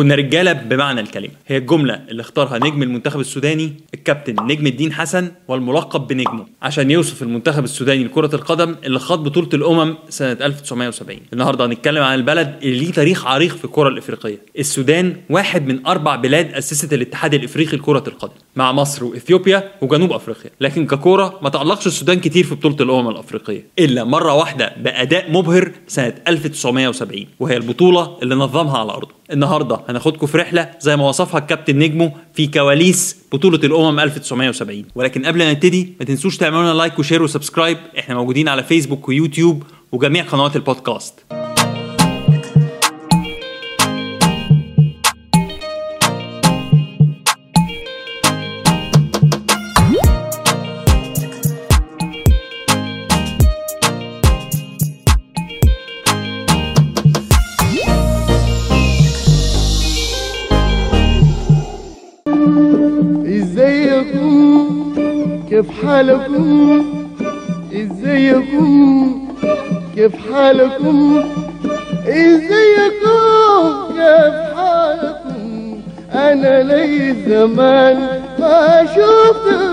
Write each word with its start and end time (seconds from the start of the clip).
كنا 0.00 0.14
رجالة 0.14 0.52
بمعنى 0.52 1.00
الكلمة. 1.00 1.32
هي 1.46 1.56
الجملة 1.56 2.00
اللي 2.08 2.20
اختارها 2.20 2.58
نجم 2.58 2.82
المنتخب 2.82 3.20
السوداني 3.20 3.72
الكابتن 3.94 4.36
نجم 4.46 4.66
الدين 4.66 4.92
حسن 4.92 5.32
والملقب 5.48 6.06
بنجمه. 6.06 6.46
عشان 6.62 6.90
يوصف 6.90 7.22
المنتخب 7.22 7.64
السوداني 7.64 8.04
لكرة 8.04 8.34
القدم 8.34 8.76
اللي 8.84 8.98
خاض 8.98 9.24
بطولة 9.24 9.48
الأمم 9.54 9.96
سنة 10.08 10.32
1970 10.32 11.18
النهارده 11.32 11.66
هنتكلم 11.66 12.02
عن 12.02 12.14
البلد 12.14 12.58
اللي 12.62 12.78
ليه 12.78 12.92
تاريخ 12.92 13.26
عريق 13.26 13.56
في 13.56 13.64
الكرة 13.64 13.88
الإفريقية. 13.88 14.38
السودان 14.58 15.16
واحد 15.30 15.66
من 15.66 15.86
أربع 15.86 16.16
بلاد 16.16 16.54
أسست 16.54 16.92
الاتحاد 16.92 17.34
الإفريقي 17.34 17.76
لكرة 17.76 18.04
القدم. 18.06 18.32
مع 18.56 18.72
مصر 18.72 19.04
وإثيوبيا 19.04 19.70
وجنوب 19.82 20.12
أفريقيا. 20.12 20.50
لكن 20.60 20.86
ككوره 20.86 21.38
ما 21.42 21.48
تالقش 21.48 21.86
السودان 21.86 22.20
كتير 22.20 22.44
في 22.44 22.54
بطولة 22.54 22.76
الأمم 22.80 23.08
الأفريقية. 23.08 23.66
إلا 23.78 24.04
مرة 24.04 24.34
واحدة 24.34 24.72
بأداء 24.76 25.30
مبهر 25.32 25.72
سنة 25.86 26.14
1970 26.28 27.26
وهي 27.40 27.56
البطولة 27.56 28.18
اللي 28.22 28.34
نظمها 28.34 28.78
على 28.78 28.92
أرضه. 28.92 29.19
النهارده 29.32 29.80
هناخدكم 29.88 30.26
في 30.26 30.38
رحله 30.38 30.70
زي 30.80 30.96
ما 30.96 31.08
وصفها 31.08 31.40
الكابتن 31.40 31.78
نجمه 31.78 32.12
في 32.34 32.46
كواليس 32.46 33.16
بطولة 33.32 33.60
الأمم 33.64 34.00
1970 34.00 34.84
ولكن 34.94 35.26
قبل 35.26 35.38
ما 35.38 35.50
نبتدي 35.50 35.92
ما 36.00 36.06
تنسوش 36.06 36.36
تعملوا 36.36 36.62
لنا 36.62 36.72
like 36.72 36.98
و 36.98 37.02
share 37.02 37.22
و 37.22 37.27
subscribe. 37.27 37.78
إحنا 37.98 38.14
موجودين 38.14 38.48
على 38.48 38.62
فيسبوك 38.62 39.08
ويوتيوب 39.08 39.62
وجميع 39.92 40.24
قنوات 40.24 40.56
البودكاست. 40.56 41.14
إزيكم؟ 63.26 64.68
كيف 65.50 65.66
حالكم؟ 65.86 66.84
إزيكم؟ 67.72 69.28
كيف 69.96 70.12
حالكم؟ 70.32 71.22
إزيكم؟ 72.06 73.18
كيف 73.96 74.34
حالكم؟ 74.56 75.80
أنا 76.14 76.62
لي 76.62 77.14
زمان 77.28 77.96
ما 78.38 78.86
شفتكم. 78.86 79.69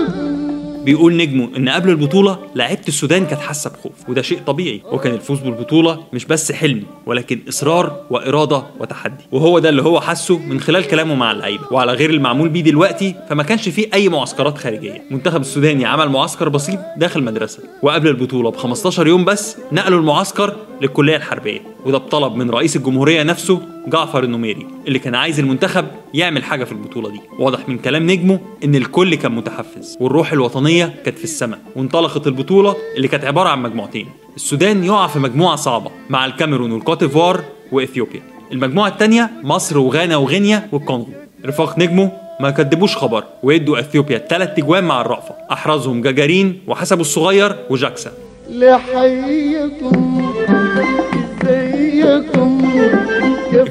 بيقول 0.88 1.16
نجمه 1.16 1.48
إن 1.56 1.68
قبل 1.68 1.90
البطولة 1.90 2.38
لعيبة 2.54 2.80
السودان 2.88 3.26
كانت 3.26 3.40
حاسة 3.40 3.70
بخوف 3.70 3.92
وده 4.08 4.22
شيء 4.22 4.38
طبيعي. 4.46 4.82
وكان 4.92 5.14
الفوز 5.14 5.40
بالبطولة 5.40 6.04
مش 6.12 6.24
بس 6.24 6.52
حلم 6.52 6.82
ولكن 7.06 7.40
إصرار 7.48 8.00
وإرادة 8.10 8.62
وتحدي. 8.80 9.24
وهو 9.32 9.58
ده 9.58 9.68
اللي 9.68 9.82
هو 9.82 10.00
حسه 10.00 10.38
من 10.38 10.60
خلال 10.60 10.86
كلامه 10.86 11.14
مع 11.14 11.32
اللعيبة. 11.32 11.64
وعلى 11.70 11.92
غير 11.92 12.10
المعمول 12.10 12.48
بيه 12.48 12.60
دلوقتي 12.62 13.14
فما 13.28 13.42
كانش 13.42 13.68
فيه 13.68 13.86
أي 13.94 14.08
معسكرات 14.08 14.58
خارجية. 14.58 15.02
المنتخب 15.10 15.40
السوداني 15.40 15.84
عمل 15.84 16.08
معسكر 16.08 16.48
بسيط 16.48 16.78
داخل 16.96 17.22
مدرسه 17.22 17.62
وقبل 17.82 18.08
البطولة 18.08 18.50
ب 18.50 18.56
15 18.56 19.06
يوم 19.06 19.24
بس 19.24 19.56
نقلوا 19.72 20.00
المعسكر 20.00 20.56
للكلية 20.82 21.16
الحربية. 21.16 21.60
وده 21.86 21.98
بطلب 21.98 22.34
من 22.34 22.50
رئيس 22.50 22.76
الجمهورية 22.76 23.22
نفسه 23.22 23.60
جعفر 23.90 24.24
النميري 24.24 24.66
اللي 24.86 24.98
كان 24.98 25.14
عايز 25.14 25.40
المنتخب 25.40 25.84
يعمل 26.14 26.44
حاجة 26.44 26.64
في 26.64 26.72
البطولة 26.72 27.10
دي. 27.10 27.20
واضح 27.38 27.68
من 27.68 27.78
كلام 27.78 28.10
نجمه 28.10 28.40
إن 28.64 28.74
الكل 28.74 29.14
كان 29.14 29.32
متحفز 29.32 29.96
والروح 30.00 30.32
الوطنية 30.32 30.94
كانت 31.04 31.18
في 31.18 31.24
السماء 31.24 31.58
وانطلقت 31.76 32.26
البطولة 32.26 32.76
اللي 32.96 33.08
كانت 33.08 33.24
عبارة 33.24 33.48
عن 33.48 33.62
مجموعتين. 33.62 34.06
السودان 34.36 34.84
يقع 34.84 35.06
في 35.06 35.18
مجموعة 35.18 35.56
صعبة 35.56 35.90
مع 36.10 36.26
الكاميرون 36.26 36.72
والكوت 36.72 37.04
ديفوار 37.04 37.44
وإثيوبيا. 37.72 38.22
المجموعة 38.52 38.88
الثانية 38.88 39.30
مصر 39.42 39.78
وغانا 39.78 40.16
وغينيا 40.16 40.68
والكونغو. 40.72 41.08
رفاق 41.46 41.78
نجمه 41.78 42.12
ما 42.40 42.50
كدبوش 42.50 42.96
خبر 42.96 43.24
ويدوا 43.42 43.80
إثيوبيا 43.80 44.18
ثلاث 44.18 44.54
تجوان 44.54 44.84
مع 44.84 45.00
الرأفة. 45.00 45.34
أحرزهم 45.52 46.02
جاجارين 46.02 46.60
وحسبوا 46.66 47.00
الصغير 47.00 47.56
وجاكسا. 47.70 48.12
لحيكم 48.50 50.32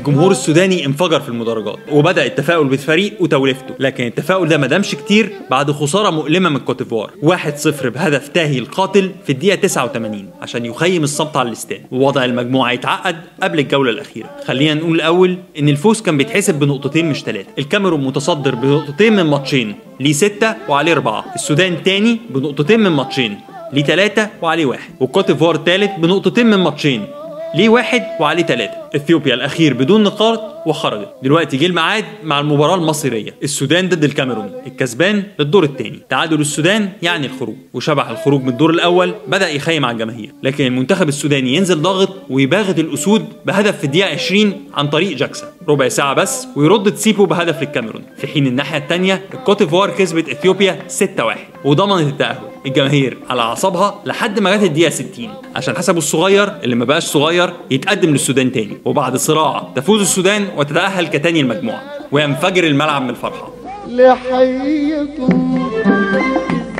الجمهور 0.07 0.31
السوداني 0.31 0.85
انفجر 0.85 1.19
في 1.19 1.29
المدرجات 1.29 1.77
وبدأ 1.91 2.25
التفاؤل 2.25 2.67
بالفريق 2.67 3.13
وتوليفته 3.19 3.75
لكن 3.79 4.03
التفاؤل 4.07 4.47
ده 4.47 4.57
ما 4.57 4.67
دامش 4.67 4.95
كتير 4.95 5.31
بعد 5.51 5.71
خسارة 5.71 6.09
مؤلمة 6.09 6.49
من 6.49 6.57
كوت 6.59 6.76
ديفوار. 6.76 7.11
1-0 7.23 7.87
بهدف 7.87 8.27
تاهي 8.27 8.59
القاتل 8.59 9.11
في 9.25 9.31
الدقيقة 9.31 9.55
89 9.55 10.29
عشان 10.41 10.65
يخيم 10.65 11.03
الصمت 11.03 11.37
على 11.37 11.47
الاستاد. 11.47 11.81
ووضع 11.91 12.25
المجموعة 12.25 12.71
يتعقد 12.71 13.15
قبل 13.43 13.59
الجولة 13.59 13.91
الأخيرة. 13.91 14.29
خلينا 14.45 14.73
نقول 14.73 14.95
الأول 14.95 15.37
إن 15.59 15.69
الفوز 15.69 16.01
كان 16.01 16.17
بيتحسب 16.17 16.59
بنقطتين 16.59 17.09
مش 17.09 17.23
ثلاثة 17.23 17.49
الكاميرون 17.59 18.03
متصدر 18.03 18.55
بنقطتين 18.55 19.13
من 19.13 19.23
ماتشين 19.23 19.75
ليه 19.99 20.13
ستة 20.13 20.55
وعليه 20.69 20.93
أربعة. 20.93 21.25
السودان 21.35 21.83
تاني 21.83 22.19
بنقطتين 22.29 22.79
من 22.79 22.91
ماتشين 22.91 23.39
ليه 23.73 23.83
ثلاثة 23.83 24.29
وعليه 24.41 24.65
واحد. 24.65 24.89
والكوت 24.99 25.27
ديفوار 25.31 25.55
تالت 25.55 25.91
بنقطتين 25.99 26.47
من 26.47 26.57
ماتشين 26.57 27.05
ليه 27.55 27.69
واحد 27.69 28.03
وعليه 28.19 28.43
ثلاثة 28.43 28.73
إثيوبيا 28.95 29.33
الأخير 29.33 29.73
بدون 29.73 30.03
نقاط. 30.03 30.56
وخرجت. 30.67 31.09
دلوقتي 31.23 31.57
جه 31.57 31.65
الميعاد 31.65 32.05
مع 32.23 32.39
المباراة 32.39 32.75
المصيرية. 32.75 33.33
السودان 33.43 33.89
ضد 33.89 34.03
الكاميرون. 34.03 34.51
الكسبان 34.67 35.23
للدور 35.39 35.63
الثاني 35.63 35.99
تعادل 36.09 36.41
السودان 36.41 36.89
يعني 37.01 37.27
الخروج. 37.27 37.55
وشبح 37.73 38.09
الخروج 38.09 38.41
من 38.41 38.49
الدور 38.49 38.69
الأول 38.69 39.15
بدأ 39.27 39.49
يخيم 39.49 39.85
على 39.85 39.93
الجماهير. 39.93 40.31
لكن 40.43 40.65
المنتخب 40.65 41.07
السوداني 41.07 41.55
ينزل 41.55 41.81
ضاغط 41.81 42.09
ويباغت 42.29 42.79
الأسود 42.79 43.25
بهدف 43.45 43.77
في 43.77 43.83
الدقيقة 43.83 44.09
20 44.09 44.53
عن 44.73 44.87
طريق 44.87 45.17
جاكسا 45.17 45.53
ربع 45.67 45.87
ساعة 45.87 46.13
بس 46.13 46.47
ويرد 46.55 46.91
تسيبو 46.91 47.25
بهدف 47.25 47.61
للكاميرون. 47.61 48.03
في 48.17 48.27
حين 48.27 48.47
الناحية 48.47 48.77
الثانية 48.77 49.21
الكوت 49.33 49.63
ديفوار 49.63 49.89
كسبت 49.89 50.29
إثيوبيا 50.29 50.79
6-1 50.87 51.37
وضمنت 51.65 52.07
التأهل. 52.07 52.37
الجماهير 52.65 53.17
على 53.29 53.41
أعصابها 53.41 54.01
لحد 54.05 54.39
ما 54.39 54.55
جت 54.55 54.63
الدقيقة 54.63 54.89
60 54.89 55.29
عشان 55.55 55.77
حسبوا 55.77 55.97
الصغير 55.97 56.53
اللي 56.63 56.75
ما 56.75 56.85
بقاش 56.85 57.03
صغير 57.03 57.53
يتقدم 57.71 58.09
للسودان 58.09 58.51
تاني. 58.51 58.77
وبعد 58.85 59.17
صراع 59.17 59.71
تفوز 59.75 60.01
السودان 60.01 60.47
وتتأهل 60.57 61.07
كتاني 61.07 61.41
المجموعة 61.41 61.83
وينفجر 62.11 62.63
الملعب 62.63 63.01
من 63.01 63.09
الفرحة. 63.09 63.49
لحيكم 63.87 65.69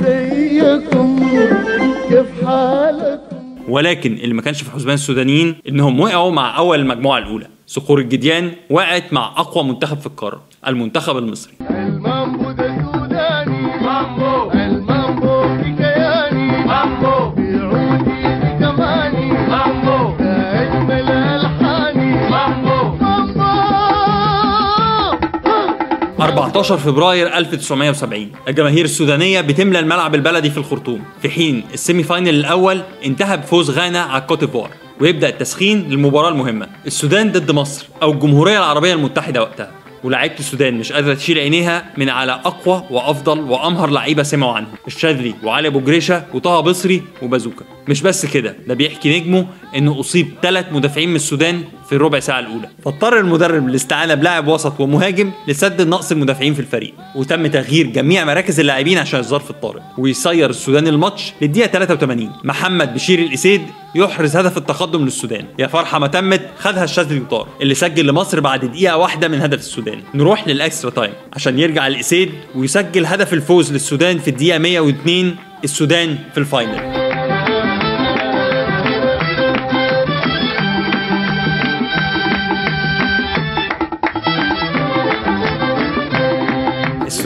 ازيكم 0.02 1.18
كيف 2.08 2.46
حالكم 2.46 3.38
ولكن 3.68 4.12
اللي 4.12 4.34
ما 4.34 4.42
كانش 4.42 4.62
في 4.62 4.70
حسبان 4.70 4.94
السودانيين 4.94 5.56
إنهم 5.68 6.00
وقعوا 6.00 6.30
مع 6.30 6.58
أول 6.58 6.80
المجموعة 6.80 7.18
الأولى. 7.18 7.46
صخور 7.66 7.98
الجديان 7.98 8.52
وقعت 8.70 9.12
مع 9.12 9.34
أقوى 9.36 9.64
منتخب 9.64 9.98
في 9.98 10.06
القارة 10.06 10.40
المنتخب 10.66 11.16
المصري. 11.16 11.52
المامبو 11.70 12.50
ده 12.50 12.92
سوداني. 12.92 13.62
مامبو 13.82 14.50
المامبو 14.52 15.42
كياني. 15.78 16.66
مامبو 16.66 17.34
بعودي 17.36 18.07
14 26.20 26.76
فبراير 26.78 27.36
1970 27.38 28.30
الجماهير 28.48 28.84
السودانية 28.84 29.40
بتملى 29.40 29.78
الملعب 29.78 30.14
البلدي 30.14 30.50
في 30.50 30.58
الخرطوم. 30.58 31.04
في 31.22 31.28
حين 31.28 31.64
ال 31.74 32.02
semi-final 32.02 32.28
الأول 32.34 32.82
انتهى 33.04 33.36
بفوز 33.36 33.70
غانا 33.70 34.00
على 34.00 34.22
الكوت 34.22 34.40
ديفوار 34.40 34.70
ويبدأ 35.00 35.28
التسخين 35.28 35.88
للمباراة 35.90 36.28
المهمة. 36.28 36.66
السودان 36.86 37.32
ضد 37.32 37.50
مصر 37.50 37.86
أو 38.02 38.12
الجمهورية 38.12 38.58
العربية 38.58 38.92
المتحدة 38.94 39.40
وقتها. 39.40 39.70
ولاعيبه 40.04 40.34
السودان 40.38 40.74
مش 40.74 40.92
قادرة 40.92 41.14
تشيل 41.14 41.38
عينيها 41.38 41.84
من 41.96 42.08
على 42.08 42.32
أقوى 42.32 42.84
وأفضل 42.90 43.40
وأمهر 43.40 43.90
لعيبة 43.90 44.22
سمعوا 44.22 44.52
عنهم. 44.52 44.72
الشاذلي 44.86 45.34
وعلي 45.42 45.68
أبو 45.68 45.80
جريشة 45.80 46.24
وطه 46.34 46.60
بصري 46.60 47.02
وبازوكا. 47.22 47.64
مش 47.88 48.02
بس 48.02 48.26
كده 48.26 48.56
ده 48.66 48.74
بيحكي 48.74 49.20
نجمه 49.20 49.46
إنه 49.76 50.00
أصيب 50.00 50.28
ثلاث 50.42 50.66
مدافعين 50.72 51.08
من 51.08 51.16
السودان 51.16 51.62
في 51.88 51.94
الربع 51.94 52.20
ساعة 52.20 52.40
الأولى. 52.40 52.68
فاضطر 52.84 53.20
المدرب 53.20 53.68
للاستعانه 53.68 54.14
بلاعب 54.14 54.48
وسط 54.48 54.80
ومهاجم 54.80 55.30
لسد 55.48 55.88
نقص 55.88 56.12
المدافعين 56.12 56.54
في 56.54 56.60
الفريق. 56.60 56.94
وتم 57.14 57.46
تغيير 57.46 57.86
جميع 57.86 58.24
مراكز 58.24 58.60
اللاعبين 58.60 58.98
عشان 58.98 59.20
الظرف 59.20 59.50
الطارئ. 59.50 59.80
ويسير 59.98 60.50
السودان 60.50 60.88
الماتش 60.88 61.32
للدقيقة 61.42 61.66
83 61.66 62.32
محمد 62.44 62.94
بشير 62.94 63.18
الإسيد 63.18 63.62
يحرز 63.94 64.36
هدف 64.36 64.56
التقدم 64.56 65.04
للسودان. 65.04 65.44
يا 65.58 65.66
فرحة 65.66 65.98
ما 65.98 66.06
تمت 66.06 66.42
خدها 66.58 66.84
الشاذلي 66.84 67.20
وطار. 67.20 67.48
اللي 67.62 67.74
سجل 67.74 68.06
لمصر 68.06 68.40
بعد 68.40 68.64
دقيقة 68.64 68.96
واحدة 68.96 69.28
من 69.28 69.40
هدف 69.40 69.58
السودان. 69.58 70.02
نروح 70.14 70.48
لل 70.48 70.60
extra 70.60 70.90
time 70.90 71.12
عشان 71.32 71.58
يرجع 71.58 71.86
الإسيد 71.86 72.32
ويسجل 72.54 73.06
هدف 73.06 73.32
الفوز 73.32 73.72
للسودان 73.72 74.18
في 74.18 74.28
الدقيقة 74.28 74.58
102 74.58 75.36
السودان 75.64 76.18
في 76.32 76.38
الفاينل. 76.38 77.07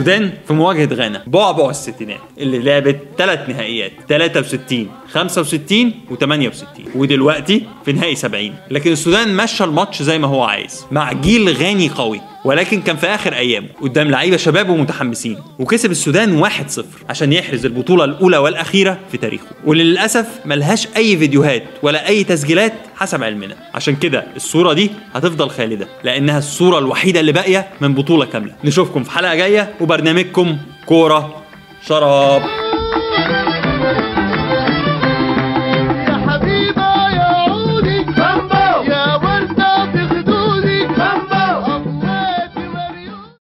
السودان 0.03 0.33
في 0.47 0.53
مواجهة 0.53 0.95
غانا. 0.95 1.23
بعبع 1.27 1.71
الستينات 1.71 2.21
اللي 2.39 2.59
لعبت 2.59 2.99
ثلاث 3.19 3.49
نهائيات 3.49 3.93
63 4.09 4.89
65 5.09 5.93
و68 6.11 6.97
ودلوقتي 6.97 7.67
في 7.85 7.93
نهائي 7.93 8.15
70 8.17 8.55
لكن 8.71 8.93
السودان 8.93 9.37
مشى 9.37 9.65
الماتش 9.65 10.03
زي 10.03 10.19
ما 10.19 10.29
هو 10.29 10.43
عايز 10.43 10.87
مع 10.91 11.13
جيل 11.13 11.57
غاني 11.57 11.89
قوي. 11.89 12.21
ولكن 12.45 12.81
كان 12.83 12.97
في 12.97 13.07
آخر 13.07 13.35
أيامه 13.35 13.69
قدام 13.83 14.11
لعيبة 14.11 14.37
شباب 14.37 14.69
ومتحمسين 14.69 15.39
وكسب 15.59 15.91
السودان 15.91 16.45
1-0 16.45 16.51
عشان 17.09 17.33
يحرز 17.33 17.67
البطولة 17.67 18.05
الأولى 18.05 18.37
والأخيرة 18.39 18.99
في 19.13 19.19
تاريخه. 19.19 19.47
وللأسف 19.65 20.27
ملهاش 20.45 20.89
أي 20.97 21.17
فيديوهات 21.17 21.63
ولا 21.83 22.09
أي 22.09 22.25
تسجيلات 22.25 22.73
حسب 22.97 23.23
علمنا. 23.23 23.55
عشان 23.75 23.97
كده 23.97 24.27
الصورة 24.37 24.73
دي 24.73 24.91
هتفضل 25.15 25.51
خالدة 25.51 25.89
لأنها 26.05 26.39
الصورة 26.39 26.79
الوحيدة 26.79 27.21
اللي 27.21 27.33
باقية 27.33 27.69
من 27.81 27.95
بطولة 27.95 28.25
كاملة. 28.25 28.53
نشوفكم 28.65 29.05
في 29.05 29.11
حلقة 29.11 29.35
جاية 29.35 29.75
وبرنامجكم 29.81 30.57
كورة 30.87 31.43
شراب. 31.87 32.43